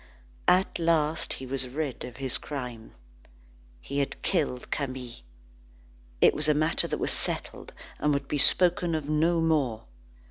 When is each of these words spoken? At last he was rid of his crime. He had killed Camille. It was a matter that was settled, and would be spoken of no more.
At 0.47 0.79
last 0.79 1.33
he 1.33 1.45
was 1.45 1.67
rid 1.67 2.03
of 2.03 2.17
his 2.17 2.39
crime. 2.39 2.95
He 3.81 3.99
had 3.99 4.19
killed 4.23 4.71
Camille. 4.71 5.17
It 6.21 6.33
was 6.33 6.49
a 6.49 6.55
matter 6.55 6.87
that 6.87 6.97
was 6.97 7.11
settled, 7.11 7.71
and 7.99 8.11
would 8.11 8.27
be 8.27 8.39
spoken 8.39 8.95
of 8.95 9.07
no 9.07 9.39
more. 9.41 9.83